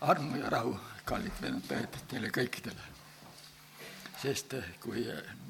armu 0.00 0.36
ja 0.36 0.50
rahu, 0.50 0.78
kallid 1.04 1.42
vennad-õed, 1.42 2.00
teile 2.08 2.30
kõikidele. 2.30 2.88
sest 4.22 4.54
kui 4.80 5.06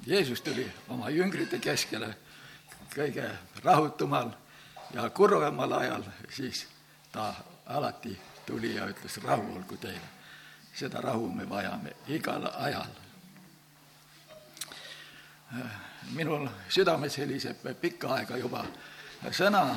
Jeesus 0.06 0.40
tuli 0.40 0.72
oma 0.88 1.10
jüngrite 1.10 1.58
keskele 1.58 2.14
kõige 2.94 3.30
rahutumal 3.64 4.30
ja 4.94 5.10
kurvemal 5.10 5.72
ajal, 5.72 6.04
siis 6.30 6.66
ta 7.12 7.34
alati 7.66 8.18
tuli 8.46 8.74
ja 8.74 8.86
ütles, 8.86 9.22
rahu 9.22 9.56
olgu 9.56 9.76
teile. 9.76 10.08
seda 10.74 11.00
rahu 11.00 11.32
me 11.32 11.48
vajame 11.48 11.92
igal 12.08 12.46
ajal. 12.54 12.90
minul 16.12 16.48
südames 16.68 17.18
heliseb 17.18 17.66
pikka 17.80 18.14
aega 18.14 18.36
juba 18.36 18.64
sõna 19.30 19.76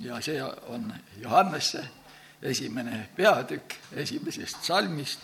ja 0.00 0.20
see 0.20 0.42
on 0.42 0.94
Johannesse 1.16 1.88
esimene 2.42 3.08
peatükk 3.16 3.74
esimesest 3.92 4.64
salmist 4.64 5.20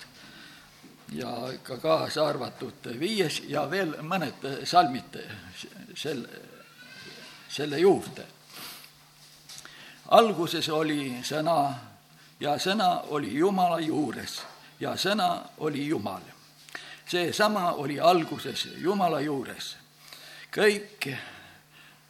ja 1.13 1.53
ka 1.63 1.77
kaasa 1.77 2.27
arvatud 2.29 2.89
viies 3.01 3.43
ja 3.49 3.65
veel 3.71 3.95
mõned 4.03 4.47
salmid 4.65 5.19
sel, 5.95 6.27
selle 7.49 7.79
juurde. 7.79 8.27
alguses 10.09 10.69
oli 10.69 11.23
sõna 11.23 11.75
ja 12.41 12.59
sõna 12.59 13.03
oli 13.09 13.35
Jumala 13.35 13.81
juures 13.81 14.43
ja 14.81 14.97
sõna 14.97 15.43
oli 15.59 15.87
Jumal. 15.87 16.23
seesama 17.09 17.73
oli 17.73 18.01
alguses 18.01 18.69
Jumala 18.77 19.21
juures. 19.21 19.77
kõik 20.51 21.17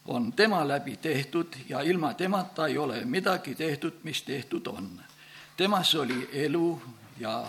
on 0.06 0.32
tema 0.32 0.68
läbi 0.68 0.96
tehtud 0.96 1.54
ja 1.68 1.80
ilma 1.80 2.14
temata 2.14 2.66
ei 2.66 2.78
ole 2.78 3.04
midagi 3.04 3.54
tehtud, 3.54 3.92
mis 4.02 4.22
tehtud 4.22 4.66
on. 4.66 5.00
temas 5.56 5.94
oli 5.94 6.30
elu 6.32 6.82
ja 7.18 7.44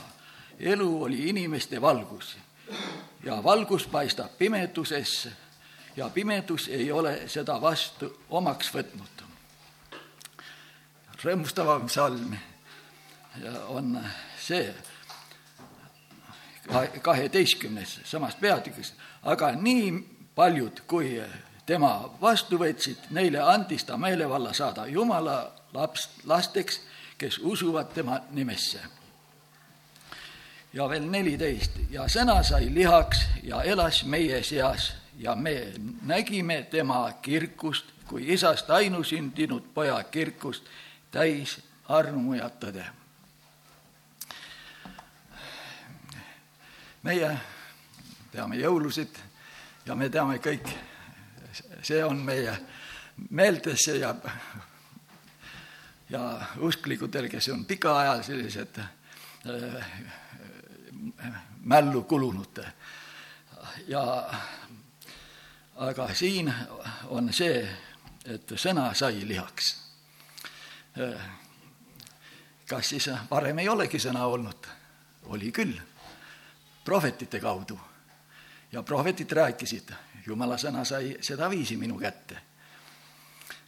elu 0.60 1.04
oli 1.04 1.30
inimeste 1.30 1.82
valgus 1.82 2.38
ja 3.24 3.44
valgus 3.44 3.88
paistab 3.88 4.38
pimeduses 4.38 5.30
ja 5.96 6.10
pimedus 6.10 6.68
ei 6.68 6.92
ole 6.92 7.22
seda 7.28 7.62
vastu 7.62 8.20
omaks 8.30 8.74
võtnud. 8.74 9.24
rõõmustavam 11.24 11.90
salm 11.90 12.36
on 13.68 13.98
see 14.40 14.74
kaheteistkümnes 17.02 18.00
samas 18.04 18.36
peatükis, 18.36 18.94
aga 19.24 19.52
nii 19.52 19.92
paljud, 20.36 20.82
kui 20.88 21.22
tema 21.68 21.92
vastu 22.22 22.58
võtsid, 22.58 23.10
neile 23.12 23.42
andis 23.44 23.84
ta 23.86 23.98
meelevalla 24.00 24.54
saada 24.56 24.88
Jumala 24.88 25.52
laps, 25.74 26.10
lasteks, 26.26 26.80
kes 27.18 27.40
usuvad 27.44 27.92
tema 27.94 28.22
nimesse. 28.32 28.80
ja 30.74 30.90
veel 30.90 31.06
neliteist, 31.10 31.72
ja 31.90 32.08
sõna 32.08 32.44
sai 32.44 32.74
lihaks 32.74 33.26
ja 33.44 33.64
elas 33.64 34.04
meie 34.06 34.44
seas 34.44 34.94
ja 35.18 35.36
me 35.36 35.74
nägime 36.06 36.64
tema 36.72 37.12
kirkust 37.22 37.98
kui 38.08 38.34
isast 38.34 38.70
ainusündinud 38.70 39.64
poja 39.74 40.04
kirkust, 40.04 40.64
täis 41.12 41.60
armu 41.90 42.34
ja 42.34 42.50
tõde. 42.50 42.86
meie 47.04 47.30
teame 48.32 48.58
jõulusid 48.60 49.20
ja 49.86 49.96
me 49.96 50.10
teame 50.10 50.42
kõik 50.44 50.66
see 51.88 52.04
on 52.04 52.20
meie 52.20 52.54
meeltesse 53.30 53.98
ja, 53.98 54.16
ja 56.10 56.22
usklikutel, 56.60 57.30
kes 57.32 57.50
on 57.54 57.66
pikaajalised 57.66 58.80
äh, 58.80 59.86
mällu 61.64 62.04
kulunud. 62.04 62.64
ja 63.88 64.04
aga 65.76 66.14
siin 66.14 66.54
on 67.08 67.34
see, 67.34 67.62
et 68.26 68.52
sõna 68.56 68.90
sai 68.94 69.24
lihaks. 69.28 69.76
Äh, 71.00 71.30
kas 72.68 72.90
siis 72.90 73.10
varem 73.32 73.60
ei 73.60 73.70
olegi 73.70 74.00
sõna 74.00 74.26
olnud? 74.28 74.74
oli 75.28 75.52
küll, 75.52 75.74
prohvetite 76.86 77.40
kaudu 77.44 77.76
ja 78.72 78.84
prohvetid 78.84 79.32
rääkisid 79.32 79.92
jumala 80.28 80.58
sõna 80.60 80.84
sai 80.86 81.16
sedaviisi 81.22 81.78
minu 81.78 81.98
kätte. 82.00 82.42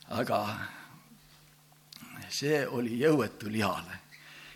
aga 0.09 0.39
see 2.29 2.67
oli 2.67 2.99
jõuetu 2.99 3.51
lihale. 3.51 3.99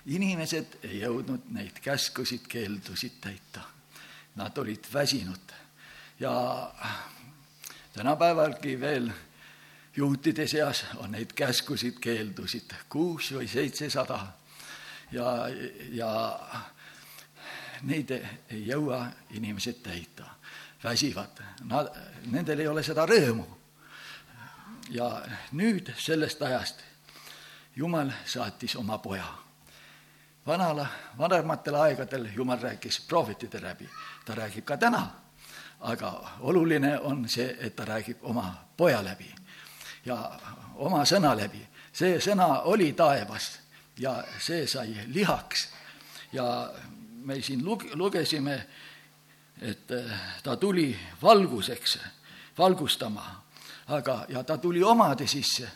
inimesed 0.06 0.80
ei 0.84 1.00
jõudnud 1.00 1.47
neid 1.56 1.80
käskusid, 1.80 2.47
keeldusid 2.47 3.22
täita. 3.22 3.62
Nad 4.36 4.58
olid 4.58 4.84
väsinud 4.94 5.53
ja 6.19 6.34
tänapäevalgi 7.94 8.80
veel 8.80 9.12
juutide 9.96 10.47
seas 10.47 10.86
on 10.97 11.12
neid 11.12 11.34
käskusid, 11.36 12.00
keeldusid 12.02 12.74
kuus 12.90 13.31
või 13.31 13.47
seitsesada 13.47 14.19
ja, 15.12 15.47
ja 15.92 16.12
neid 17.84 18.12
ei 18.12 18.68
jõua 18.68 19.06
inimesed 19.30 19.84
täita 19.84 20.33
väsivad, 20.84 21.44
nad, 21.64 21.90
nendel 22.32 22.60
ei 22.60 22.68
ole 22.68 22.84
seda 22.84 23.06
rõõmu. 23.06 23.46
ja 24.90 25.22
nüüd 25.52 25.94
sellest 25.98 26.42
ajast 26.42 26.84
Jumal 27.76 28.12
saatis 28.26 28.76
oma 28.76 28.98
poja. 28.98 29.26
vanal, 30.48 30.86
vanematel 31.18 31.76
aegadel 31.76 32.28
Jumal 32.36 32.60
rääkis 32.60 33.00
prohvetide 33.00 33.62
läbi, 33.62 33.90
ta 34.26 34.36
räägib 34.36 34.66
ka 34.66 34.78
täna, 34.78 35.08
aga 35.80 36.24
oluline 36.40 37.00
on 37.00 37.30
see, 37.30 37.58
et 37.60 37.76
ta 37.76 37.86
räägib 37.86 38.18
oma 38.22 38.54
poja 38.78 39.04
läbi 39.04 39.36
ja 40.06 40.40
oma 40.76 41.06
sõna 41.06 41.36
läbi. 41.38 41.68
see 41.94 42.20
sõna 42.20 42.64
oli 42.64 42.94
taevas 42.94 43.60
ja 43.98 44.24
see 44.40 44.68
sai 44.68 45.06
lihaks 45.08 45.68
ja 46.32 46.74
me 47.24 47.42
siin 47.42 47.62
lug-, 47.66 47.96
lugesime 47.96 48.68
et 49.62 49.91
eh, 49.91 50.19
ta 50.44 50.56
tuli 50.56 51.00
valguseks, 51.22 52.00
valgustama, 52.58 53.44
aga, 53.88 54.25
ja 54.30 54.44
ta 54.44 54.58
tuli 54.58 54.84
omade 54.84 55.28
sisse. 55.28 55.72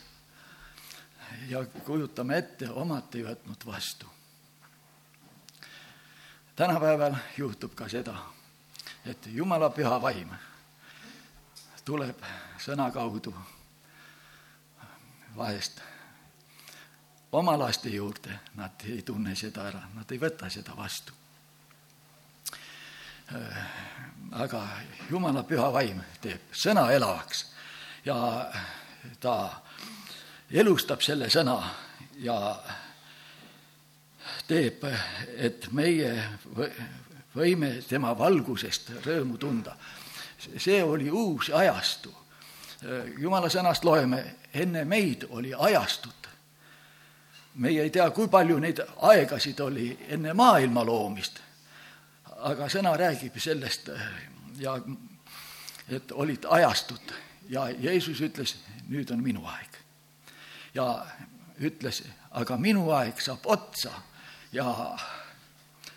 ja 1.47 1.65
kujutame 1.65 2.37
ette, 2.37 2.69
omad 2.69 3.15
ei 3.15 3.23
võtnud 3.23 3.65
vastu. 3.65 4.05
tänapäeval 6.55 7.15
juhtub 7.37 7.75
ka 7.75 7.89
seda, 7.89 8.17
et 9.05 9.25
Jumala 9.25 9.69
püha 9.69 10.01
vaim 10.01 10.29
tuleb 11.85 12.23
sõna 12.59 12.91
kaudu 12.91 13.33
vahest 15.35 15.79
oma 17.31 17.57
laste 17.59 17.89
juurde, 17.89 18.39
nad 18.55 18.83
ei 18.85 19.01
tunne 19.01 19.35
seda 19.35 19.67
ära, 19.69 19.85
nad 19.93 20.11
ei 20.11 20.19
võta 20.19 20.49
seda 20.49 20.75
vastu 20.75 21.13
aga 24.31 24.61
Jumala 25.09 25.43
püha 25.43 25.67
vaim 25.73 26.01
teeb 26.21 26.51
sõna 26.51 26.87
elavaks 26.91 27.45
ja 28.05 28.17
ta 29.19 29.35
elustab 30.51 31.01
selle 31.03 31.29
sõna 31.31 31.57
ja 32.23 32.37
teeb, 34.47 34.83
et 35.37 35.67
meie 35.71 36.11
võime 37.35 37.77
tema 37.87 38.13
valgusest 38.17 38.91
rõõmu 39.05 39.37
tunda. 39.37 39.75
see 40.57 40.83
oli 40.83 41.09
uus 41.11 41.49
ajastu. 41.49 42.13
Äh, 42.83 43.19
jumala 43.19 43.49
sõnast 43.49 43.83
loeme, 43.83 44.35
enne 44.53 44.85
meid 44.85 45.25
oli 45.29 45.53
ajastut. 45.53 46.27
meie 47.55 47.81
ei 47.81 47.89
tea, 47.89 48.09
kui 48.11 48.27
palju 48.27 48.59
neid 48.59 48.79
aegasid 49.01 49.59
oli 49.59 49.97
enne 50.09 50.33
maailma 50.33 50.85
loomist 50.85 51.41
aga 52.37 52.69
sõna 52.69 52.93
räägib 52.97 53.37
sellest 53.41 53.89
äh, 53.89 54.07
ja 54.59 54.77
et 55.89 56.11
olid 56.11 56.45
ajastud 56.49 57.13
ja 57.49 57.69
Jeesus 57.69 58.21
ütles, 58.21 58.57
nüüd 58.89 59.11
on 59.11 59.23
minu 59.23 59.45
aeg. 59.47 59.77
ja 60.73 61.05
ütles, 61.59 62.03
aga 62.31 62.57
minu 62.57 62.89
aeg 62.91 63.21
saab 63.21 63.45
otsa 63.45 63.91
ja 64.51 64.67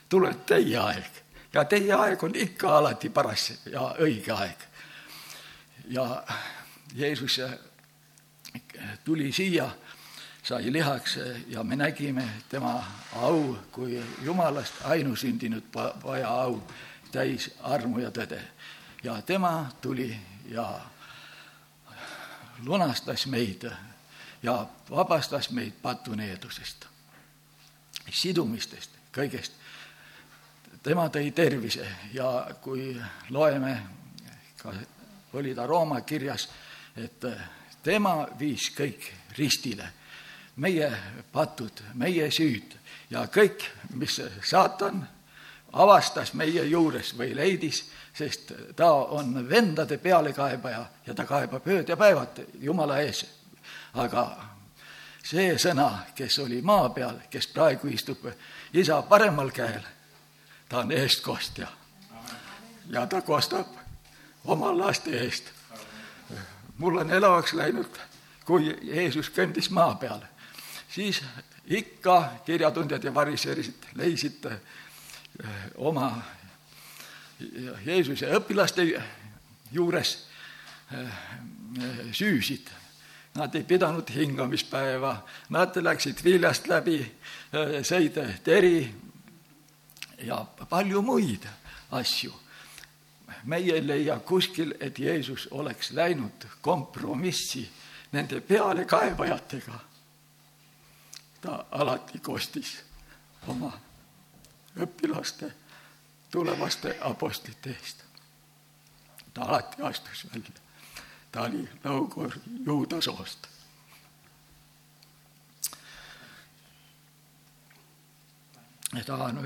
tuleb 0.08 0.46
teie 0.46 0.78
aeg 0.78 1.22
ja 1.52 1.64
teie 1.64 1.92
aeg 1.94 2.22
on 2.22 2.34
ikka 2.34 2.76
alati 2.78 3.10
paras 3.10 3.50
ja 3.66 3.94
õige 3.98 4.32
aeg. 4.32 4.66
ja 5.88 6.24
Jeesus 6.94 7.38
äh, 7.38 7.58
tuli 9.04 9.32
siia 9.32 9.70
sai 10.50 10.72
lihaks 10.72 11.18
ja 11.46 11.64
me 11.64 11.76
nägime 11.76 12.28
tema 12.48 12.84
au 13.16 13.58
kui 13.72 14.02
Jumalast 14.22 14.74
ainusündinud 14.84 15.62
poja 16.02 16.28
au 16.28 16.62
täis 17.12 17.54
armu 17.62 17.98
ja 17.98 18.10
tõde. 18.10 18.40
ja 19.02 19.22
tema 19.22 19.70
tuli 19.80 20.16
ja 20.48 20.80
lunastas 22.64 23.26
meid 23.26 23.70
ja 24.42 24.66
vabastas 24.90 25.50
meid 25.50 25.72
patuneedusest. 25.82 26.86
sidumistest, 28.10 28.90
kõigest. 29.14 29.52
tema 30.82 31.08
tõi 31.08 31.30
tervise 31.30 31.86
ja 32.12 32.50
kui 32.60 33.00
loeme, 33.28 33.82
ka 34.62 34.74
oli 35.32 35.54
ta 35.54 35.66
Rooma 35.66 36.00
kirjas, 36.00 36.48
et 36.96 37.24
tema 37.82 38.26
viis 38.38 38.72
kõik 38.74 39.12
ristile, 39.38 39.99
meie 40.56 40.92
patud, 41.32 41.82
meie 41.94 42.30
süüd 42.30 42.76
ja 43.10 43.26
kõik, 43.26 43.64
mis 43.94 44.20
saatan 44.42 45.06
avastas 45.72 46.34
meie 46.34 46.64
juures 46.64 47.14
või 47.18 47.34
leidis, 47.36 47.84
sest 48.14 48.52
ta 48.76 48.92
on 48.92 49.48
vendade 49.48 49.98
pealekaebaja 49.98 50.84
ja 51.06 51.14
ta 51.14 51.24
kaebab 51.26 51.66
ööd 51.66 51.88
ja 51.88 51.96
päevad 51.96 52.42
Jumala 52.60 53.00
ees. 53.00 53.24
aga 53.94 54.24
see 55.22 55.54
sõna, 55.58 56.06
kes 56.14 56.38
oli 56.38 56.62
maa 56.62 56.88
peal, 56.90 57.20
kes 57.30 57.46
praegu 57.46 57.88
istub 57.88 58.26
isa 58.72 59.02
paremal 59.02 59.50
käel, 59.50 59.82
ta 60.68 60.78
on 60.78 60.92
eestkostja. 60.92 61.66
ja 62.90 63.06
ta 63.06 63.22
kostab 63.22 63.66
oma 64.44 64.78
laste 64.78 65.10
eest. 65.10 65.44
mul 66.78 66.96
on 66.96 67.10
elavaks 67.10 67.52
läinud, 67.52 67.98
kui 68.44 68.78
Jeesus 68.82 69.30
kõndis 69.30 69.70
maa 69.70 69.94
peal, 69.94 70.20
siis 70.90 71.22
ikka 71.66 72.32
kirjatundjad 72.46 73.04
ja 73.04 73.14
variseerisid, 73.14 73.90
leisid 73.94 74.46
eh, 74.50 74.58
oma 75.76 76.10
Jeesuse 77.84 78.28
õpilaste 78.36 78.84
juures 79.72 80.16
eh, 80.92 81.22
süüsid. 82.12 82.70
Nad 83.34 83.54
ei 83.54 83.62
pidanud 83.62 84.10
hingamispäeva, 84.10 85.12
nad 85.54 85.76
läksid 85.78 86.24
viljast 86.24 86.66
läbi, 86.66 86.98
eh, 87.00 87.76
sõid 87.86 88.18
teri 88.44 88.90
ja 90.26 90.44
palju 90.68 91.02
muid 91.02 91.46
asju. 91.90 92.32
meie 93.44 93.72
ei 93.72 93.86
leia 93.86 94.18
kuskil, 94.18 94.74
et 94.80 94.98
Jeesus 94.98 95.46
oleks 95.50 95.92
läinud 95.96 96.44
kompromissi 96.60 97.70
nende 98.12 98.40
pealekaebajatega. 98.40 99.89
Ta 101.40 101.64
alati 101.70 102.18
kostis 102.18 102.84
oma 103.46 103.72
õpilaste 104.76 105.52
tulevaste 106.30 106.96
apostlite 107.00 107.70
eest. 107.70 108.04
ta 109.34 109.42
alati 109.42 109.82
astus 109.82 110.26
välja. 110.34 110.50
ta 111.32 111.42
oli 111.42 111.68
Nõukogude 111.84 112.40
juuda 112.66 113.00
soost. 113.00 113.46
tahan 119.06 119.38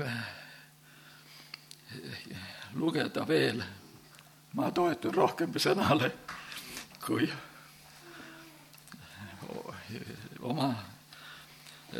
lugeda 2.73 3.27
veel, 3.27 3.63
ma 4.53 4.71
toetun 4.71 5.13
rohkem 5.13 5.53
sõnale 5.57 6.11
kui 7.05 7.29
oma 10.41 10.73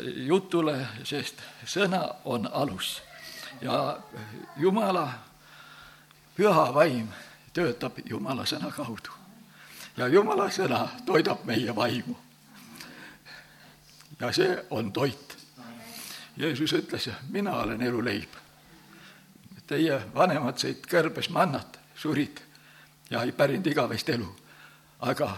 jutule, 0.02 0.86
sest 1.04 1.42
sõna 1.64 2.02
on 2.24 2.48
alus 2.52 3.00
ja 3.60 3.98
Jumala 4.56 5.12
püha 6.36 6.74
vaim 6.74 7.08
töötab 7.52 7.98
Jumala 8.04 8.44
sõna 8.44 8.70
kaudu. 8.72 9.10
ja 9.96 10.08
Jumala 10.08 10.50
sõna 10.50 10.88
toidab 11.06 11.44
meie 11.44 11.76
vaimu. 11.76 12.16
ja 14.20 14.32
see 14.32 14.64
on 14.70 14.92
toit. 14.92 15.36
Jeesus 16.36 16.72
ütles, 16.72 17.08
mina 17.28 17.56
olen 17.56 17.82
eluleib. 17.82 18.28
Teie 19.66 20.00
vanemad 20.14 20.58
sõid 20.60 20.84
kõrbes 20.86 21.30
mannat, 21.30 21.78
surid 21.96 22.40
ja 23.10 23.22
ei 23.22 23.32
pärinud 23.32 23.66
igavest 23.66 24.08
elu. 24.08 24.36
aga 25.00 25.36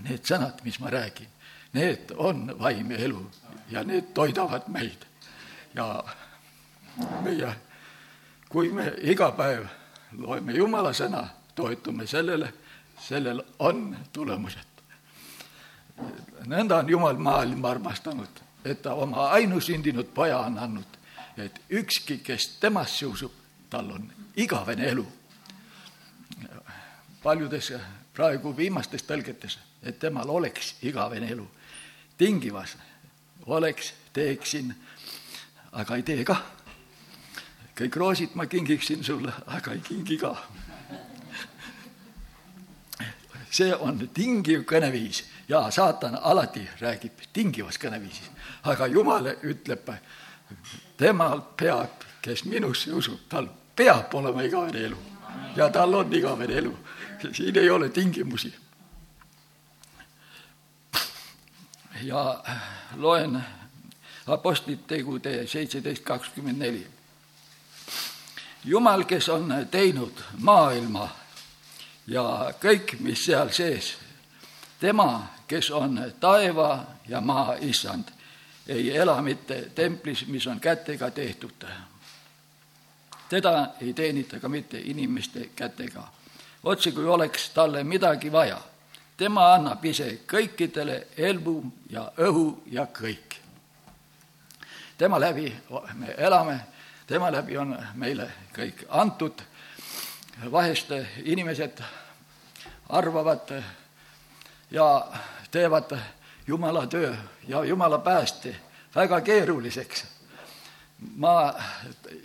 need 0.00 0.24
sõnad, 0.24 0.60
mis 0.64 0.78
ma 0.80 0.90
räägin, 0.90 1.28
need 1.76 2.12
on 2.16 2.54
vaim 2.58 2.90
ja 2.90 2.98
elu 3.08 3.22
ja 3.70 3.84
need 3.84 4.12
toidavad 4.14 4.68
meid. 4.68 5.06
ja 5.74 6.04
meie, 7.22 7.50
kui 8.48 8.72
me 8.72 8.92
iga 9.02 9.30
päev 9.36 9.66
loeme 10.18 10.52
Jumala 10.56 10.92
sõna, 10.96 11.26
toetume 11.54 12.06
sellele, 12.06 12.52
sellel 13.00 13.42
on 13.58 13.96
tulemused. 14.12 14.72
nõnda 16.46 16.80
on 16.80 16.88
Jumal 16.88 17.18
maailma 17.18 17.70
armastanud, 17.70 18.40
et 18.64 18.82
ta 18.82 18.94
oma 18.94 19.28
ainusündinud 19.36 20.14
poja 20.14 20.38
on 20.38 20.58
andnud, 20.58 20.98
et 21.36 21.60
ükski, 21.70 22.18
kes 22.18 22.48
temasse 22.60 23.06
usub, 23.06 23.32
tal 23.70 23.90
on 23.90 24.12
igavene 24.36 24.88
elu. 24.88 25.06
paljudes 27.22 27.72
praegu 28.14 28.56
viimastes 28.56 29.02
tõlgetes, 29.02 29.58
et 29.82 29.98
temal 29.98 30.30
oleks 30.30 30.76
igavene 30.82 31.28
elu. 31.32 31.46
Tingivas 32.18 32.76
oleks, 33.46 33.94
teeksin, 34.12 34.74
aga 35.72 35.96
ei 35.96 36.02
tee 36.02 36.24
kah 36.24 36.42
kõik 37.76 37.96
roosid 37.96 38.34
ma 38.34 38.46
kingiksin 38.46 39.04
sulle, 39.04 39.32
aga 39.46 39.72
ei 39.72 39.80
kingi 39.84 40.16
ka. 40.18 40.36
see 43.56 43.72
on 43.74 44.08
tingiv 44.12 44.66
kõneviis 44.68 45.22
ja 45.48 45.70
saatan 45.70 46.18
alati 46.20 46.66
räägib 46.80 47.22
tingivas 47.32 47.78
kõneviisis, 47.80 48.28
aga 48.64 48.86
Jumal 48.86 49.30
ütleb, 49.42 49.88
temal 50.96 51.40
peab, 51.56 52.04
kes 52.20 52.44
minusse 52.44 52.92
usub, 52.92 53.28
tal 53.28 53.48
peab 53.76 54.14
olema 54.14 54.42
igavene 54.42 54.84
elu 54.90 54.98
ja 55.56 55.70
tal 55.70 55.94
on 55.94 56.12
igavene 56.12 56.54
elu. 56.54 56.76
siin 57.32 57.58
ei 57.58 57.70
ole 57.70 57.88
tingimusi. 57.88 58.54
Ja 62.02 62.42
loen 62.96 63.44
Apostlite 64.26 64.82
tegude 64.96 65.46
seitseteist 65.46 66.02
kakskümmend 66.02 66.58
neli 66.58 66.86
Jumal, 68.66 69.04
kes 69.04 69.28
on 69.28 69.54
teinud 69.70 70.22
maailma 70.38 71.08
ja 72.06 72.52
kõik, 72.58 72.96
mis 72.98 73.22
seal 73.24 73.52
sees, 73.54 73.92
tema, 74.80 75.28
kes 75.46 75.70
on 75.70 76.00
taeva 76.20 76.80
ja 77.08 77.20
maa 77.20 77.54
issand, 77.62 78.10
ei 78.66 78.90
ela 78.96 79.20
mitte 79.22 79.68
templis, 79.74 80.24
mis 80.26 80.46
on 80.46 80.60
kätega 80.60 81.10
tehtud. 81.10 81.64
teda 83.28 83.68
ei 83.80 83.92
teenita 83.92 84.40
ka 84.40 84.48
mitte 84.48 84.80
inimeste 84.84 85.50
kätega, 85.56 86.08
otse 86.64 86.92
kui 86.92 87.06
oleks 87.06 87.50
talle 87.50 87.84
midagi 87.84 88.32
vaja. 88.32 88.60
Tema 89.16 89.54
annab 89.54 89.84
ise 89.84 90.20
kõikidele 90.28 91.06
elmu 91.16 91.62
ja 91.90 92.12
õhu 92.18 92.62
ja 92.66 92.86
kõik. 92.86 93.36
tema 94.98 95.20
läbi 95.20 95.56
me 95.94 96.14
elame 96.16 96.60
tema 97.06 97.30
läbi 97.32 97.56
on 97.56 97.78
meile 97.94 98.30
kõik 98.54 98.86
antud. 98.88 99.42
vahest 100.52 100.90
inimesed 101.22 101.82
arvavad 102.88 103.62
ja 104.70 105.06
teevad 105.50 105.98
Jumala 106.46 106.86
töö 106.86 107.14
ja 107.48 107.64
Jumala 107.64 107.98
pääste 107.98 108.56
väga 108.94 109.20
keeruliseks. 109.20 110.04
ma, 111.16 111.54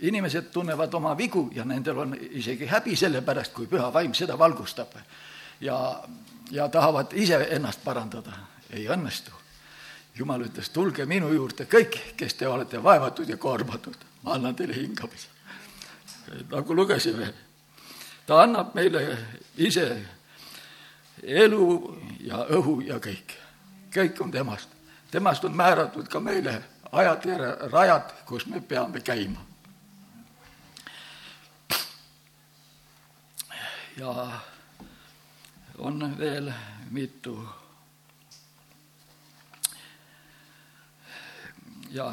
inimesed 0.00 0.42
tunnevad 0.42 0.94
oma 0.94 1.16
vigu 1.16 1.50
ja 1.54 1.64
nendel 1.64 1.98
on 1.98 2.16
isegi 2.30 2.66
häbi 2.66 2.96
selle 2.96 3.20
pärast, 3.20 3.52
kui 3.52 3.66
püha 3.66 3.92
vaim 3.92 4.14
seda 4.14 4.38
valgustab. 4.38 4.88
ja, 5.60 6.02
ja 6.52 6.68
tahavad 6.68 7.12
ise 7.16 7.40
ennast 7.50 7.80
parandada, 7.84 8.32
ei 8.70 8.84
õnnestu. 8.88 9.32
Jumal 10.14 10.44
ütles, 10.44 10.68
tulge 10.70 11.06
minu 11.08 11.32
juurde 11.32 11.64
kõik, 11.64 11.96
kes 12.16 12.34
te 12.36 12.48
olete 12.48 12.82
vaevatud 12.84 13.28
ja 13.28 13.36
koormatud 13.40 13.96
ma 14.22 14.34
annan 14.34 14.56
teile 14.56 14.74
hingamise. 14.74 15.28
nagu 16.50 16.76
lugesime, 16.76 17.32
ta 18.26 18.42
annab 18.42 18.74
meile 18.74 19.18
ise 19.56 19.86
elu 21.22 21.96
ja 22.20 22.44
õhu 22.50 22.80
ja 22.86 22.98
kõik, 22.98 23.34
kõik 23.94 24.20
on 24.20 24.30
temast. 24.30 24.68
temast 25.10 25.44
on 25.44 25.56
määratud 25.56 26.08
ka 26.08 26.20
meile 26.20 26.62
ajad 26.92 27.24
ja 27.24 27.38
rajad, 27.72 28.14
kus 28.26 28.46
me 28.46 28.60
peame 28.60 29.00
käima. 29.00 29.40
ja 33.96 34.40
on 35.82 36.18
veel 36.18 36.52
mitu 36.90 37.48
ja 41.90 42.12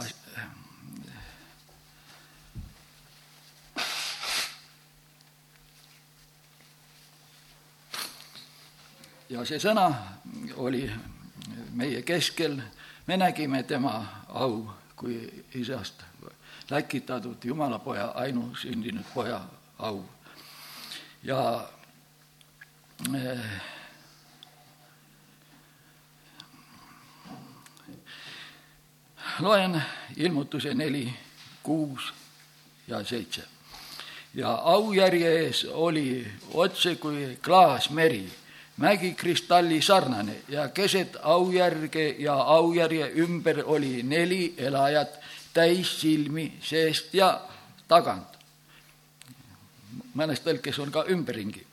ja 9.30 9.46
see 9.46 9.60
sõna 9.62 9.86
oli 10.58 10.84
meie 11.78 12.02
keskel, 12.02 12.58
me 13.08 13.18
nägime 13.18 13.64
tema 13.64 14.26
au 14.34 14.64
kui 14.98 15.44
isast 15.54 16.02
läkitatud 16.70 17.46
Jumalapoja 17.46 18.06
ainusündinud 18.18 19.06
poja 19.14 19.42
au. 19.78 20.02
ja 21.24 21.70
loen 29.40 29.84
ilmutuse 30.18 30.74
neli, 30.74 31.14
kuus 31.64 32.14
ja 32.88 33.04
seitse. 33.04 33.44
ja 34.34 34.52
aujärje 34.52 35.40
ees 35.40 35.66
oli 35.66 36.28
otse 36.54 36.96
kui 36.96 37.38
klaasmeri, 37.44 38.30
mägikristalli 38.78 39.82
sarnane 39.82 40.36
ja 40.48 40.70
keset 40.70 41.18
aujärge 41.22 42.16
ja 42.20 42.34
aujärje 42.34 43.12
ümber 43.16 43.64
oli 43.66 44.04
neli 44.04 44.54
elajat 44.58 45.20
täis 45.54 46.02
silmi 46.02 46.54
seest 46.62 47.14
ja 47.14 47.42
tagant. 47.88 48.38
mõnes 50.14 50.42
tõlkes 50.44 50.80
on 50.82 50.92
ka 50.92 51.06
ümberringi. 51.10 51.69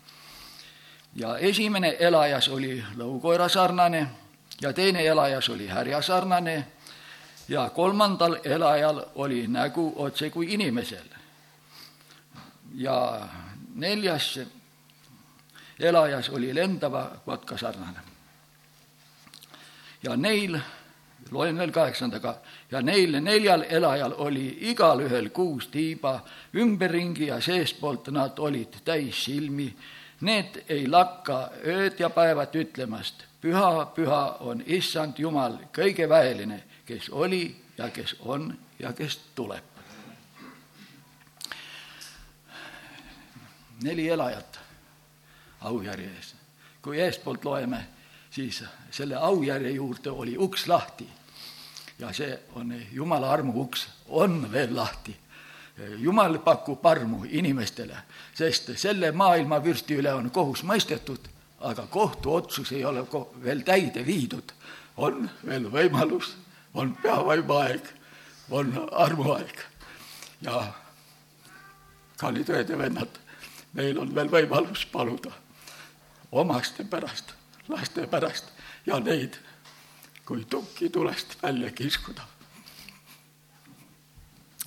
Ja 1.17 1.39
esimene 1.39 1.97
elajas 1.99 2.49
oli 2.49 2.85
lõukoera 2.97 3.49
sarnane 3.49 4.07
ja 4.61 4.73
teine 4.73 5.07
elajas 5.07 5.49
oli 5.49 5.67
härja 5.67 6.03
sarnane 6.03 6.67
ja 7.49 7.71
kolmandal 7.71 8.37
elajal 8.45 9.03
oli 9.15 9.47
nägu 9.47 9.93
otse 9.97 10.31
kui 10.31 10.53
inimesel. 10.55 11.05
ja 12.75 13.29
neljas 13.75 14.41
elajas 15.81 16.29
oli 16.29 16.55
lendava 16.55 17.11
kotka 17.25 17.59
sarnane. 17.59 18.01
ja 20.03 20.17
neil, 20.17 20.59
loen 21.31 21.59
veel 21.59 21.71
kaheksandaga, 21.71 22.39
ja 22.71 22.83
neil 22.83 23.21
neljal 23.21 23.65
elajal 23.69 24.15
oli 24.19 24.59
igalühel 24.61 25.31
kuus 25.31 25.69
tiiba 25.69 26.21
ümberringi 26.55 27.27
ja 27.27 27.41
seestpoolt 27.41 28.09
nad 28.09 28.39
olid 28.39 28.83
täis 28.85 29.25
silmi. 29.25 29.77
Need 30.21 30.63
ei 30.69 30.87
lakka 30.89 31.51
ööd 31.67 32.01
ja 32.01 32.09
päevad 32.11 32.55
ütlemast, 32.57 33.27
püha, 33.41 33.87
püha 33.95 34.23
on 34.41 34.63
issand 34.67 35.19
Jumal, 35.19 35.59
kõige 35.77 36.09
väeline 36.09 36.63
kes 36.87 37.09
oli 37.11 37.57
ja 37.79 37.91
kes 37.91 38.17
on 38.21 38.59
ja 38.79 38.93
kes 38.93 39.21
tuleb. 39.35 39.65
neli 43.83 44.09
elajat 44.09 44.59
aujärje 45.61 46.11
ees. 46.17 46.35
kui 46.83 47.01
eespoolt 47.01 47.45
loeme, 47.45 47.87
siis 48.31 48.65
selle 48.91 49.17
aujärje 49.17 49.71
juurde 49.71 50.11
oli 50.11 50.39
uks 50.39 50.67
lahti 50.67 51.09
ja 51.99 52.13
see 52.13 52.39
on 52.55 52.75
Jumala 52.93 53.33
armu 53.33 53.61
uks, 53.61 53.89
on 54.09 54.53
veel 54.53 54.77
lahti. 54.77 55.17
Jumal 55.77 56.39
pakub 56.39 56.87
armu 56.87 57.27
inimestele, 57.29 57.97
sest 58.35 58.71
selle 58.81 59.11
maailma 59.13 59.59
vürsti 59.65 59.99
üle 60.01 60.15
on 60.15 60.31
kohus 60.33 60.63
mõistetud, 60.65 61.29
aga 61.61 61.85
kohtuotsus 61.93 62.73
ei 62.73 62.85
ole 62.85 63.05
veel 63.45 63.61
täide 63.61 64.07
viidud. 64.07 64.53
on 64.97 65.31
veel 65.45 65.69
võimalus 65.73 66.37
on 66.75 66.97
peavaimuaeg, 67.03 67.85
on 68.51 68.89
armuaeg. 68.93 69.59
ja 70.41 70.73
kallid 72.17 72.49
õed 72.49 72.71
ja 72.71 72.79
vennad, 72.79 73.19
meil 73.73 73.99
on 73.99 74.15
veel 74.15 74.31
võimalus 74.33 74.87
paluda 74.93 75.33
omaste 76.33 76.85
pärast, 76.85 77.35
laste 77.69 78.07
pärast 78.07 78.53
ja 78.87 79.01
neid 79.01 79.37
kui 80.27 80.45
tukki 80.45 80.91
tulest 80.91 81.43
välja 81.43 81.71
kiskuda. 81.73 82.23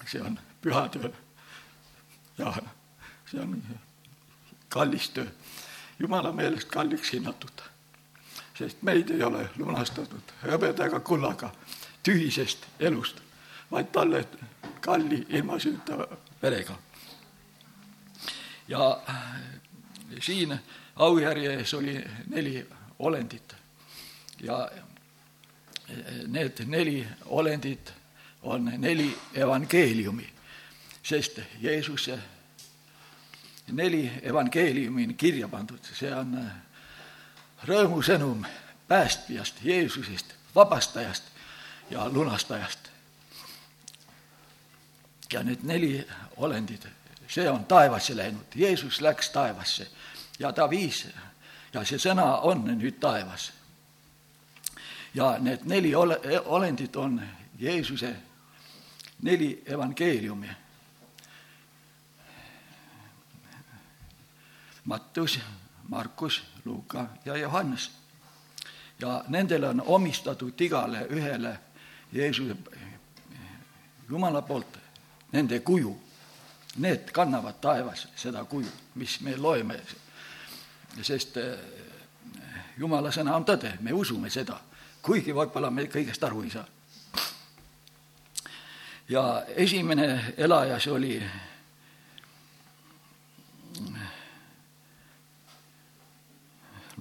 see 0.05 0.21
on 0.21 0.39
püha 0.61 0.87
töö 0.89 1.11
ja 2.37 2.53
see 3.31 3.41
on 3.41 3.63
kallis 4.69 5.09
töö, 5.09 5.27
jumala 5.99 6.31
meelest 6.31 6.69
kalliks 6.69 7.13
hinnatud, 7.13 7.63
sest 8.57 8.81
meid 8.81 9.09
ei 9.09 9.23
ole 9.23 9.49
lunastatud 9.57 10.33
hõbeda 10.43 10.87
ega 10.87 10.99
kullaga 10.99 11.51
tühisest 12.03 12.67
elust, 12.79 13.21
vaid 13.71 13.91
talle 13.91 14.23
kalli 14.81 15.25
ilma 15.29 15.59
süüta 15.59 16.07
verega. 16.41 16.77
ja 18.67 19.01
siin 20.21 20.59
aujärje 20.95 21.53
ees 21.53 21.73
oli 21.73 22.03
neli 22.27 22.67
olendit. 22.99 23.55
Ja 24.41 24.69
need 26.27 26.63
neli 26.65 27.07
olendit 27.25 27.93
on 28.41 28.71
neli 28.77 29.17
evangeeliumi, 29.33 30.29
sest 31.09 31.39
Jeesuse 31.61 32.19
neli 33.71 34.11
evangeeliumi 34.21 35.03
on 35.03 35.15
kirja 35.15 35.47
pandud, 35.47 35.81
see 35.93 36.11
on 36.13 36.35
rõõmusõnum 37.65 38.45
päästjast, 38.87 39.63
Jeesusest, 39.63 40.35
vabastajast 40.55 41.23
ja 41.89 42.09
lunastajast. 42.09 42.89
ja 45.33 45.43
need 45.43 45.61
neli 45.63 46.07
olendit, 46.37 46.87
see 47.27 47.49
on 47.49 47.65
taevasse 47.65 48.17
läinud, 48.17 48.55
Jeesus 48.55 49.01
läks 49.01 49.29
taevasse 49.29 49.87
ja 50.39 50.51
ta 50.53 50.69
viis 50.69 51.07
ja 51.73 51.85
see 51.85 51.97
sõna 51.97 52.41
on 52.41 52.65
nüüd 52.65 52.99
taevas. 52.99 53.51
ja 55.13 55.37
need 55.39 55.65
neli 55.65 55.95
ole, 55.95 56.19
olendit 56.45 56.95
on 56.95 57.21
Jeesuse 57.59 58.15
neli 59.21 59.63
evangeeliumi. 59.65 60.49
Mattus, 64.85 65.39
Markus, 65.89 66.43
Luuka 66.65 67.05
ja 67.25 67.37
Johannes. 67.37 67.91
ja 68.99 69.23
nendele 69.27 69.67
on 69.67 69.81
omistatud 69.85 70.61
igale 70.61 71.07
ühele 71.09 71.59
Jeesuse, 72.11 72.55
Jumala 74.09 74.41
poolt 74.41 74.77
nende 75.31 75.59
kuju, 75.59 75.97
need 76.75 77.11
kannavad 77.11 77.59
taevas 77.61 78.07
seda 78.15 78.43
kuju, 78.45 78.71
mis 78.95 79.19
me 79.21 79.37
loeme, 79.37 79.79
sest 81.01 81.37
eh, 81.37 81.59
Jumala 82.77 83.11
sõna 83.11 83.35
on 83.35 83.45
tõde, 83.45 83.75
me 83.81 83.93
usume 83.93 84.29
seda, 84.29 84.57
kuigi 85.01 85.33
võib-olla 85.35 85.69
me 85.71 85.85
kõigest 85.91 86.23
aru 86.23 86.43
ei 86.43 86.51
saa. 86.51 86.65
ja 89.09 89.43
esimene 89.55 90.33
elajas 90.37 90.87
oli 90.87 91.21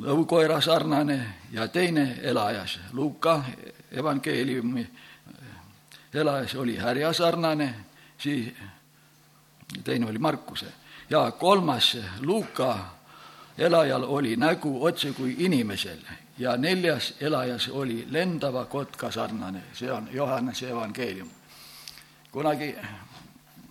lõukoera 0.00 0.60
sarnane 0.60 1.34
ja 1.52 1.68
teine 1.68 2.18
elajas 2.22 2.78
Luuka 2.92 3.44
evangeeliumi 3.92 4.90
elajas 6.14 6.54
oli 6.54 6.76
härja 6.76 7.12
sarnane, 7.12 7.74
siis 8.18 8.52
teine 9.84 10.06
oli 10.06 10.18
Markuse 10.18 10.66
ja 11.10 11.30
kolmas 11.30 11.96
Luuka 12.20 12.78
elajal 13.58 14.04
oli 14.08 14.36
nägu 14.36 14.84
otse 14.84 15.12
kui 15.12 15.34
inimesel 15.38 15.98
ja 16.38 16.56
neljas 16.56 17.14
elajas 17.20 17.68
oli 17.68 18.06
lendava 18.10 18.64
kotka 18.64 19.10
sarnane, 19.10 19.62
see 19.72 19.92
on 19.92 20.08
Johannese 20.12 20.70
evangeelium. 20.70 21.30
kunagi, 22.30 22.76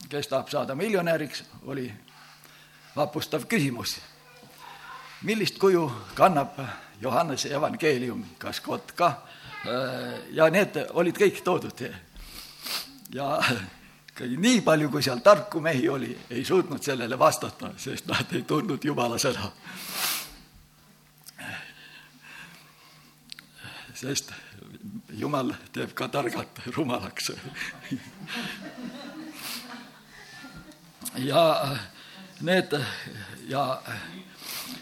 kes 0.10 0.28
tahab 0.28 0.50
saada 0.50 0.76
miljonäriks, 0.76 1.44
oli 1.66 1.94
vapustav 2.96 3.46
küsimus. 3.46 4.02
Millist 5.22 5.58
kuju 5.58 5.92
kannab 6.16 6.60
Johannese 7.02 7.50
evangeelium, 7.54 8.26
kas 8.38 8.60
kotka 8.60 9.16
Äh, 9.68 10.20
ja 10.38 10.48
need 10.54 10.78
olid 10.94 11.18
kõik 11.18 11.42
toodud. 11.44 11.82
ja 13.12 13.28
nii 14.20 14.62
palju, 14.62 14.90
kui 14.90 15.04
seal 15.04 15.20
tarku 15.26 15.60
mehi 15.62 15.90
oli, 15.90 16.12
ei 16.30 16.46
suutnud 16.46 16.84
sellele 16.84 17.20
vastata, 17.20 17.72
sest 17.78 18.08
nad 18.08 18.32
ei 18.34 18.44
tundnud 18.48 18.84
Jumala 18.86 19.18
sõna. 19.18 19.52
sest 23.94 24.32
Jumal 25.18 25.52
teeb 25.74 25.94
ka 25.98 26.08
targad 26.08 26.62
rumalaks. 26.76 27.32
ja 31.18 31.44
need 32.42 32.78
ja 33.50 33.82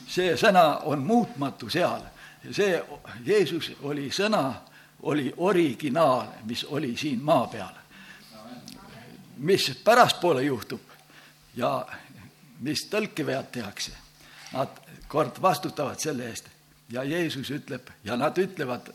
see 0.08 0.36
sõna 0.38 0.82
on 0.84 1.00
muutmatu 1.04 1.70
seal 1.70 2.02
see 2.52 2.84
Jeesus 3.26 3.72
oli 3.82 4.10
sõna, 4.14 4.54
oli 5.06 5.34
originaal, 5.38 6.28
mis 6.46 6.64
oli 6.64 6.96
siin 6.98 7.24
maa 7.24 7.48
peal. 7.48 7.74
mis 9.38 9.82
pärastpoole 9.84 10.44
juhtub 10.44 10.80
ja 11.56 11.86
mis 12.60 12.86
tõlkevead 12.88 13.50
tehakse, 13.52 13.92
nad 14.54 14.70
kord 15.08 15.42
vastutavad 15.42 16.00
selle 16.00 16.30
eest 16.30 16.48
ja 16.90 17.04
Jeesus 17.04 17.52
ütleb 17.52 17.90
ja 18.04 18.16
nad 18.18 18.38
ütlevad 18.38 18.94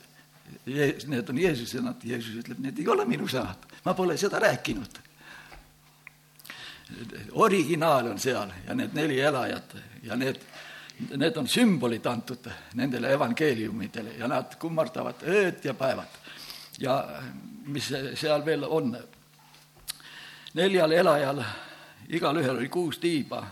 need 0.66 1.28
on 1.28 1.38
Jeesuse 1.38 1.78
sõnad, 1.78 2.00
Jeesus 2.04 2.40
ütleb, 2.40 2.58
need 2.58 2.78
ei 2.78 2.88
ole 2.88 3.04
minu 3.04 3.28
sõnad, 3.28 3.68
ma 3.84 3.94
pole 3.94 4.16
seda 4.16 4.38
rääkinud. 4.38 4.98
originaal 7.32 8.06
on 8.06 8.18
seal 8.18 8.50
ja 8.66 8.74
need 8.74 8.94
neli 8.94 9.20
elajat 9.20 9.76
ja 10.02 10.16
need, 10.16 10.40
need 11.16 11.36
on 11.36 11.48
sümbolid 11.48 12.06
antud 12.06 12.50
nendele 12.74 13.12
evangeeliumidele 13.12 14.16
ja 14.18 14.28
nad 14.28 14.56
kummardavad 14.58 15.22
ööd 15.22 15.64
ja 15.64 15.74
päevad. 15.74 16.18
ja 16.78 17.04
mis 17.66 17.92
seal 18.14 18.44
veel 18.44 18.64
on, 18.64 18.96
neljal 20.54 20.92
elajal, 20.92 21.42
igalühel 22.08 22.56
oli 22.56 22.68
kuus 22.68 22.98
tiiba 22.98 23.46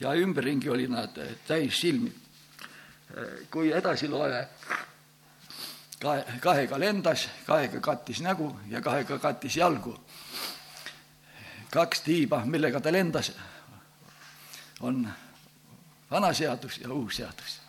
ja 0.00 0.14
ümberringi 0.14 0.70
olid 0.70 0.90
nad 0.90 1.18
täis 1.46 1.80
silmi. 1.80 2.12
kui 3.50 3.72
edasi 3.72 4.08
loe, 4.08 4.48
kahe, 6.00 6.24
kahega 6.40 6.78
lendas, 6.78 7.28
kahega 7.46 7.80
kattis 7.80 8.20
nägu 8.20 8.50
ja 8.68 8.80
kahega 8.80 9.18
kattis 9.18 9.56
jalgu. 9.56 9.96
kaks 11.70 12.00
tiiba, 12.00 12.44
millega 12.44 12.80
ta 12.80 12.92
lendas, 12.92 13.32
on 14.80 15.08
vana 16.10 16.32
seadus 16.34 16.78
ja 16.78 16.92
uus 16.92 17.16
seadus. 17.16 17.60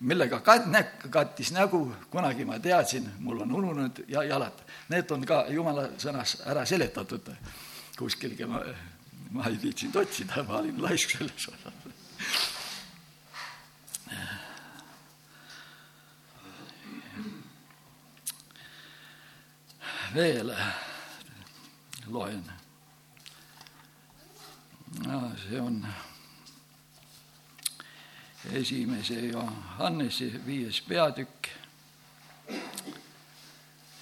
millega 0.00 0.40
kat-, 0.40 0.68
näk-, 0.70 1.08
kattis 1.10 1.50
nägu, 1.52 1.80
kunagi 2.10 2.44
ma 2.44 2.58
teadsin, 2.58 3.08
mul 3.18 3.40
on 3.42 3.54
ununenud 3.54 4.04
ja 4.08 4.22
jalad, 4.22 4.60
need 4.88 5.10
on 5.10 5.26
ka 5.26 5.46
jumala 5.50 5.88
sõnas 5.98 6.36
ära 6.46 6.62
seletatud 6.66 7.32
kuskilgi, 7.98 8.46
ma, 8.46 8.62
ma 9.34 9.50
ei 9.50 9.58
viitsinud 9.62 9.98
otsida, 9.98 10.44
ma 10.46 10.60
olin 10.62 10.78
laisk 10.82 11.16
selles 11.18 11.48
osas 11.50 11.78
veel 20.14 20.54
loen. 22.06 22.44
See 25.48 25.60
on 25.60 25.86
esimese 28.52 29.14
Johannese 29.14 30.32
viies 30.46 30.80
peatükk, 30.80 31.48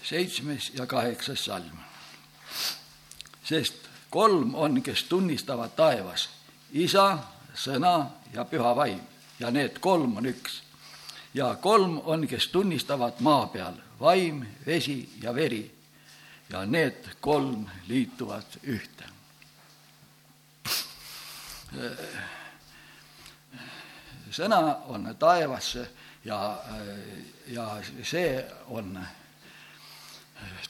seitsmes 0.02 0.72
ja 0.74 0.86
kaheksas 0.86 1.44
salm. 1.44 1.78
sest 3.44 3.74
kolm 4.10 4.54
on, 4.54 4.82
kes 4.82 5.04
tunnistavad 5.04 5.70
taevas, 5.76 6.28
isa, 6.72 7.18
sõna 7.54 8.06
ja 8.34 8.44
püha 8.44 8.76
vaim 8.76 9.00
ja 9.40 9.50
need 9.50 9.78
kolm 9.80 10.16
on 10.16 10.26
üks. 10.26 10.62
ja 11.34 11.54
kolm 11.54 12.00
on, 12.04 12.26
kes 12.26 12.48
tunnistavad 12.48 13.20
maa 13.20 13.46
peal, 13.46 13.74
vaim, 14.00 14.46
vesi 14.66 15.08
ja 15.22 15.34
veri 15.34 15.70
ja 16.50 16.66
need 16.66 17.08
kolm 17.20 17.66
liituvad 17.88 18.60
ühte. 18.62 19.15
Sõna 24.30 24.60
on 24.92 25.08
taevas 25.18 25.74
ja, 26.24 26.40
ja 27.48 27.66
see 28.02 28.44
on, 28.68 28.98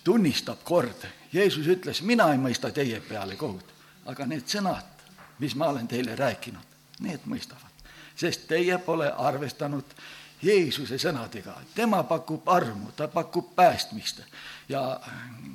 tunnistab 0.04 0.62
kord. 0.64 1.06
Jeesus 1.32 1.66
ütles, 1.66 2.02
mina 2.02 2.30
ei 2.32 2.38
mõista 2.40 2.70
teie 2.70 3.00
peale 3.00 3.36
kohut, 3.36 3.72
aga 4.06 4.26
need 4.26 4.46
sõnad, 4.48 5.06
mis 5.42 5.56
ma 5.58 5.70
olen 5.72 5.88
teile 5.88 6.16
rääkinud, 6.16 6.76
need 7.04 7.26
mõistavad, 7.28 7.82
sest 8.16 8.46
teie 8.48 8.78
pole 8.78 9.10
arvestanud 9.10 9.96
Jeesuse 10.42 10.98
sõnadega, 11.00 11.54
tema 11.74 12.02
pakub 12.04 12.48
armu, 12.52 12.92
ta 12.96 13.08
pakub 13.08 13.54
päästmist 13.56 14.20
ja 14.68 15.00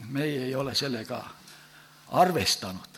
meie 0.10 0.48
ei 0.48 0.56
ole 0.56 0.76
sellega 0.76 1.22
arvestanud. 2.18 2.91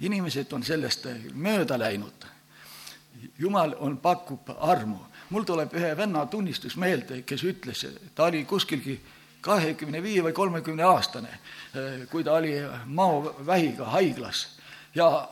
Inimesed 0.00 0.52
on 0.52 0.62
sellest 0.62 1.06
mööda 1.34 1.78
läinud. 1.78 2.26
jumal 3.38 3.74
on, 3.78 3.96
pakub 3.98 4.50
armu. 4.58 4.98
mul 5.30 5.42
tuleb 5.44 5.74
ühe 5.74 5.96
venna 5.96 6.26
tunnistus 6.26 6.76
meelde, 6.76 7.22
kes 7.22 7.44
ütles, 7.44 7.86
ta 8.14 8.24
oli 8.24 8.44
kuskilgi 8.44 9.00
kahekümne 9.40 10.02
viie 10.02 10.22
või 10.22 10.32
kolmekümne 10.32 10.82
aastane, 10.82 11.38
kui 12.10 12.24
ta 12.24 12.32
oli 12.32 12.54
maovähiga 12.86 13.84
haiglas 13.84 14.58
ja 14.94 15.28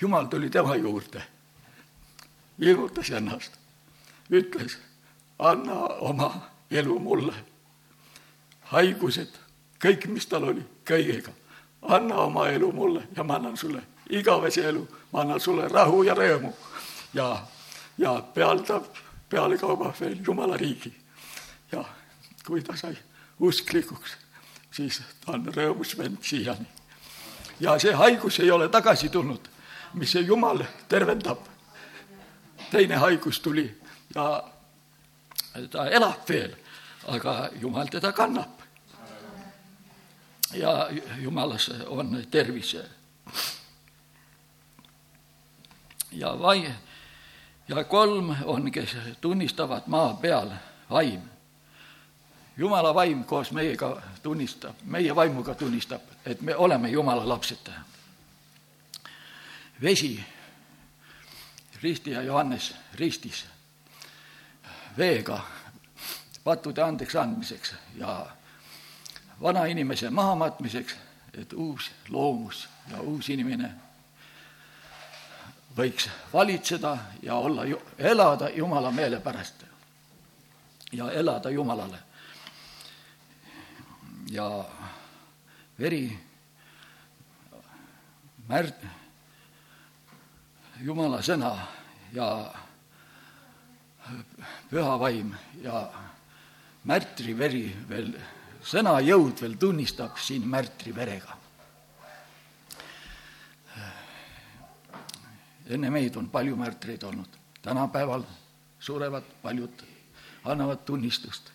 jumal 0.00 0.26
tuli 0.26 0.50
tema 0.50 0.76
juurde, 0.76 1.22
ilmutas 2.58 3.10
ennast 3.10 3.60
ütles, 4.30 4.78
anna 5.38 5.74
oma 6.00 6.50
elu 6.70 6.98
mulle. 6.98 7.34
haigused, 8.70 9.34
kõik, 9.82 10.04
mis 10.06 10.26
tal 10.30 10.44
oli, 10.46 10.62
kõigega, 10.86 11.32
anna 11.82 12.16
oma 12.16 12.48
elu 12.48 12.72
mulle 12.72 13.02
ja 13.16 13.24
ma 13.24 13.34
annan 13.34 13.56
sulle 13.56 13.82
igavese 14.10 14.68
elu, 14.68 14.88
ma 15.12 15.20
annan 15.20 15.40
sulle 15.40 15.68
rahu 15.68 16.02
ja 16.02 16.14
rõõmu. 16.14 16.52
ja, 17.14 17.46
ja 17.98 18.22
peal 18.34 18.58
ta 18.58 18.80
pealekauba 19.28 19.94
veel 20.00 20.18
Jumala 20.26 20.56
riigi. 20.56 20.92
ja 21.72 21.84
kui 22.46 22.62
ta 22.62 22.76
sai 22.76 22.98
usklikuks, 23.40 24.16
siis 24.70 25.02
ta 25.24 25.32
on 25.32 25.46
rõõmus 25.46 25.96
vend 25.98 26.22
siiani. 26.22 26.66
ja 27.60 27.78
see 27.78 27.92
haigus 27.92 28.40
ei 28.40 28.50
ole 28.50 28.68
tagasi 28.68 29.08
tulnud, 29.08 29.48
mis 29.94 30.12
see 30.12 30.22
Jumal 30.22 30.64
tervendab. 30.88 31.38
teine 32.70 32.96
haigus 32.96 33.40
tuli 33.40 33.80
ja 34.14 34.42
ta 35.70 35.86
elab 35.86 36.28
veel, 36.28 36.56
aga 37.08 37.50
Jumal 37.60 37.86
teda 37.86 38.12
kannab. 38.12 38.59
Ja 40.52 40.88
Jumalas 41.18 41.70
on 41.86 42.24
tervis. 42.30 42.76
ja 46.12 46.38
vai-, 46.38 46.74
ja 47.68 47.84
kolm 47.84 48.36
on, 48.44 48.72
kes 48.72 48.96
tunnistavad 49.20 49.82
maa 49.86 50.14
peal 50.14 50.50
vaim. 50.90 51.20
Jumala 52.56 52.94
vaim 52.94 53.24
koos 53.24 53.52
meiega 53.52 54.02
tunnistab, 54.22 54.76
meie 54.84 55.16
vaimuga 55.16 55.54
tunnistab, 55.54 56.02
et 56.26 56.40
me 56.40 56.56
oleme 56.56 56.88
Jumala 56.88 57.28
lapsed. 57.28 57.70
vesi, 59.82 60.24
risti 61.82 62.10
ja 62.10 62.22
Johannes 62.22 62.74
ristis 62.94 63.46
veega 64.96 65.40
pattude 66.44 66.82
andeks 66.82 67.16
andmiseks 67.16 67.74
ja 67.96 68.26
vana 69.40 69.64
inimese 69.66 70.10
mahamatmiseks, 70.10 70.96
et 71.34 71.52
uus 71.52 71.90
loomus 72.08 72.68
ja 72.90 73.00
uus 73.00 73.28
inimene 73.28 73.70
võiks 75.76 76.08
valitseda 76.32 76.96
ja 77.22 77.34
olla, 77.34 77.64
elada 77.98 78.50
Jumala 78.50 78.90
meele 78.90 79.20
pärast 79.20 79.64
ja 80.92 81.10
elada 81.10 81.50
Jumalale. 81.50 81.98
ja 84.30 84.64
veri, 85.78 86.04
märd, 88.48 88.84
Jumala 90.80 91.18
sõna 91.22 91.50
ja 92.14 92.26
püha 94.70 94.94
vaim 94.98 95.34
ja 95.62 95.82
märtriveri 96.84 97.64
veel, 97.88 98.14
sõna 98.62 98.98
jõud 99.00 99.40
veel 99.40 99.56
tunnistab 99.58 100.18
siin 100.18 100.48
märtriverega. 100.48 101.36
enne 105.70 105.90
meid 105.90 106.16
on 106.18 106.26
palju 106.28 106.56
märtreid 106.58 107.04
olnud, 107.06 107.36
tänapäeval 107.62 108.24
surevad 108.82 109.24
paljud, 109.42 109.82
annavad 110.44 110.82
tunnistust 110.84 111.52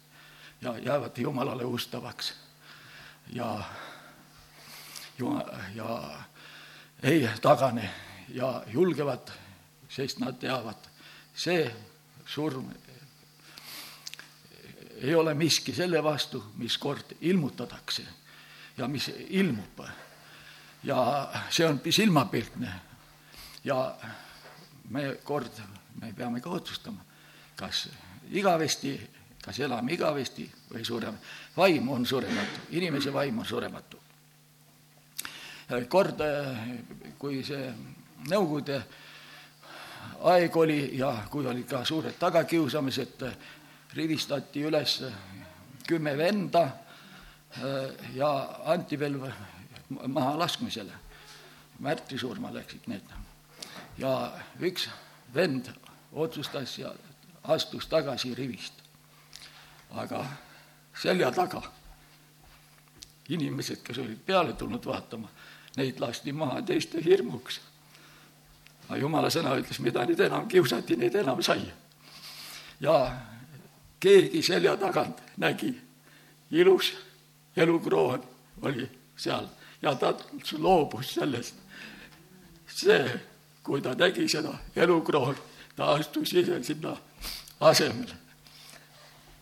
ja 0.62 0.78
jäävad 0.78 1.18
Jumalale 1.18 1.66
ustavaks 1.66 2.34
ja, 3.34 3.64
ja 5.76 6.00
ei 7.04 7.30
tagane 7.42 7.90
ja 8.30 8.64
julgevad, 8.68 9.32
sest 9.90 10.20
nad 10.20 10.40
teavad, 10.40 10.88
see 11.36 11.68
surm 12.26 12.72
ei 15.06 15.16
ole 15.16 15.34
miski 15.34 15.74
selle 15.74 16.04
vastu, 16.04 16.44
mis 16.58 16.78
kord 16.78 17.16
ilmutatakse 17.22 18.06
ja 18.78 18.88
mis 18.88 19.12
ilmub. 19.30 19.80
ja 20.84 21.30
see 21.50 21.68
on 21.68 21.82
silmapiltne. 21.90 22.72
ja 23.64 23.96
me 24.90 25.18
kord, 25.24 25.52
me 26.02 26.14
peame 26.14 26.42
ka 26.42 26.50
otsustama, 26.50 27.02
kas 27.56 27.90
igavesti, 28.30 29.10
kas 29.42 29.60
elame 29.60 29.94
igavesti 29.94 30.52
või 30.74 30.86
sureme. 30.86 31.18
vaim 31.58 31.90
on 31.90 32.06
surematu, 32.06 32.60
inimese 32.70 33.14
vaim 33.14 33.40
on 33.40 33.46
surematu. 33.46 34.00
kord, 35.90 36.20
kui 37.18 37.44
see 37.44 37.74
Nõukogude 38.26 38.80
aeg 40.26 40.56
oli 40.58 40.80
ja 40.98 41.12
kui 41.30 41.46
olid 41.46 41.68
ka 41.70 41.84
suured 41.86 42.16
tagakiusamised, 42.18 43.22
rivistati 43.96 44.64
üles 44.68 45.04
kümme 45.88 46.18
venda 46.18 46.64
äh, 46.64 48.16
ja 48.16 48.60
anti 48.66 49.00
veel 49.00 49.20
maha 49.90 50.40
laskmisele. 50.40 50.94
märtri 51.80 52.18
surma 52.18 52.54
läksid 52.54 52.88
need. 52.88 53.04
ja 53.98 54.32
üks 54.60 54.90
vend 55.34 55.70
otsustas 56.12 56.78
ja 56.80 56.94
astus 57.44 57.88
tagasi 57.88 58.36
rivist. 58.36 58.74
aga 59.92 60.26
selja 60.94 61.32
taga 61.32 61.62
inimesed, 63.30 63.82
kes 63.84 63.98
olid 63.98 64.20
peale 64.26 64.54
tulnud 64.54 64.86
vaatama, 64.86 65.30
neid 65.78 66.00
lasti 66.00 66.34
maha 66.34 66.62
teiste 66.62 67.04
hirmuks. 67.04 67.62
aga 68.88 68.98
jumala 68.98 69.30
sõna 69.30 69.56
ütles, 69.60 69.80
mida 69.80 70.06
nüüd 70.06 70.20
enam 70.20 70.48
kiusati, 70.48 70.98
neid 70.98 71.16
enam 71.16 71.42
sai. 71.44 71.72
ja 72.80 72.98
keegi 74.00 74.42
selja 74.42 74.78
tagant 74.78 75.22
nägi, 75.38 75.74
ilus 76.52 76.94
elukroon 77.58 78.24
oli 78.62 78.90
seal 79.18 79.48
ja 79.82 79.96
ta 79.96 80.14
loobus 80.58 81.14
sellest. 81.14 81.56
see, 82.68 83.20
kui 83.64 83.82
ta 83.82 83.94
nägi 83.94 84.28
seda 84.28 84.54
elukrooni, 84.76 85.38
ta 85.76 85.94
astus 85.94 86.34
ise 86.34 86.64
sinna 86.64 86.98
asemele. 87.60 88.16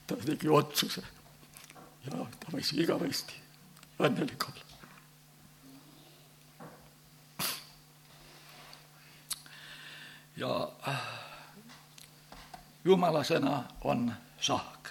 ta 0.07 0.15
tegi 0.15 0.49
otsuse 0.49 1.01
ja 2.05 2.25
ta 2.39 2.51
võis 2.51 2.73
igavesti 2.73 3.33
õnnelik 3.99 4.43
olla. 4.49 4.63
ja 10.37 10.51
jumala 12.85 13.23
sõna 13.23 13.63
on 13.83 14.11
sahk. 14.43 14.89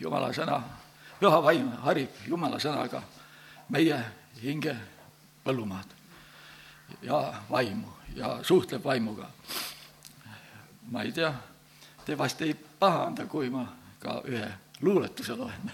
jumala 0.00 0.30
sõna, 0.32 0.60
püha 1.20 1.42
vaim 1.42 1.68
harib 1.84 2.22
jumala 2.26 2.58
sõnaga 2.62 3.02
meie 3.68 3.98
hinge 4.42 4.76
põllumaad 5.44 5.96
ja 7.02 7.20
vaimu 7.50 7.92
ja 8.16 8.38
suhtleb 8.42 8.84
vaimuga. 8.84 9.28
ma 10.90 11.02
ei 11.02 11.12
tea, 11.12 11.34
te 12.04 12.18
vast 12.18 12.42
ei 12.42 12.54
pahanda, 12.54 13.26
kui 13.26 13.50
ma 13.50 13.66
ka 14.00 14.22
ühe 14.26 14.48
luuletuse 14.80 15.36
loen 15.36 15.72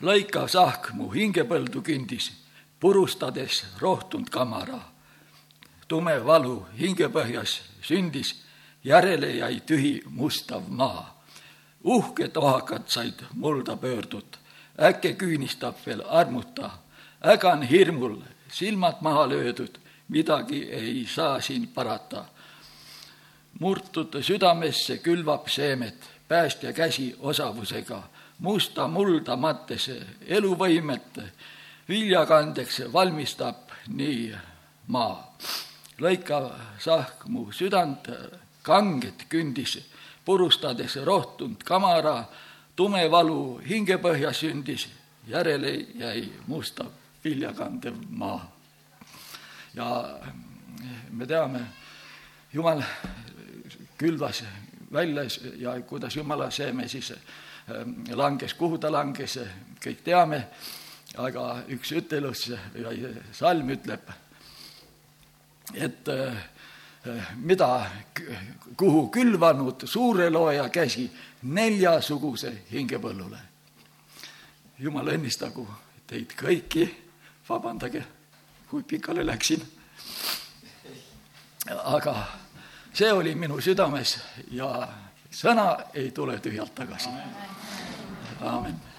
lõikav 0.00 0.48
sahk 0.52 0.90
mu 0.92 1.08
hingepõldu 1.12 1.80
kündis, 1.82 2.30
purustades 2.80 3.64
rohtunud 3.80 4.28
kamara. 4.30 4.80
tume 5.88 6.24
valu 6.24 6.66
hingepõhjas 6.78 7.60
sündis, 7.82 8.45
järele 8.86 9.30
jäi 9.30 9.60
tühi 9.66 10.02
mustav 10.10 10.62
maa. 10.68 11.16
uhked 11.84 12.36
ohakad 12.36 12.82
said 12.86 13.20
mulda 13.34 13.76
pöördud, 13.76 14.36
äkki 14.82 15.14
küünistab 15.14 15.74
veel 15.86 16.02
armuta, 16.08 16.70
ägan 17.22 17.62
hirmul, 17.62 18.16
silmad 18.48 18.96
maha 19.00 19.28
löödud, 19.28 19.78
midagi 20.08 20.62
ei 20.70 21.06
saa 21.06 21.40
siin 21.40 21.68
parata. 21.68 22.24
murtud 23.60 24.22
südamesse 24.22 24.98
külvab 24.98 25.48
seemet, 25.48 26.10
päästja 26.28 26.72
käsi 26.72 27.16
osavusega 27.18 28.02
musta 28.38 28.88
mulda 28.88 29.36
mattes 29.36 29.90
eluvõimet 30.26 31.20
viljakandeks 31.88 32.82
valmistab 32.92 33.72
nii 33.88 34.34
maa. 34.86 35.36
lõikav 36.00 36.50
sahk 36.78 37.24
mu 37.28 37.52
südant 37.52 38.08
kanget 38.66 39.26
kündis, 39.30 39.78
purustades 40.24 40.98
rohtunud 41.06 41.62
kamara, 41.64 42.24
tume 42.76 43.04
valu 43.10 43.60
hingepõhjas 43.62 44.42
sündis, 44.42 44.88
järele 45.30 45.72
jäi 45.94 46.26
musta 46.50 46.88
viljakandev 47.24 47.96
maa. 48.10 48.52
ja 49.74 49.88
me 51.10 51.26
teame, 51.26 51.60
Jumal 52.52 52.82
külvas 53.98 54.44
välja 54.92 55.22
ja 55.56 55.80
kuidas 55.82 56.16
Jumala 56.16 56.50
seeme 56.50 56.88
siis 56.88 57.12
Ähm, 57.66 58.04
langes, 58.14 58.54
kuhu 58.54 58.78
ta 58.78 58.86
langes, 58.92 59.40
kõik 59.82 60.04
teame, 60.06 60.38
aga 61.18 61.64
üks 61.74 61.90
ütelus 61.98 62.44
või 62.76 63.08
salm 63.34 63.72
ütleb, 63.74 64.12
et 65.74 66.10
äh, 66.14 66.36
mida, 67.36 67.90
kuhu 68.76 69.08
külvanud 69.08 69.86
suure 69.86 70.30
looja 70.30 70.68
käsi 70.68 71.10
neljasuguse 71.42 72.52
hingepõllule. 72.72 73.38
jumal 74.78 75.08
õnnistagu 75.08 75.66
teid 76.06 76.32
kõiki, 76.36 76.88
vabandage, 77.48 78.04
kui 78.70 78.82
pikale 78.82 79.26
läksin. 79.26 79.62
aga 81.84 82.26
see 82.92 83.12
oli 83.12 83.34
minu 83.34 83.60
südames 83.60 84.18
ja 84.50 84.88
sõna 85.30 85.76
ei 85.94 86.10
tule 86.10 86.38
tühjalt 86.38 86.74
tagasi. 86.74 87.08
aamen 88.40 88.95